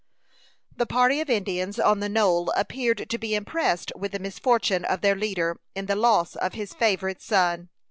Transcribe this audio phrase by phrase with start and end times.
[0.75, 5.01] The party of Indians on the knoll appeared to be impressed with the misfortune of
[5.01, 7.69] their leader in the loss of his favorite son.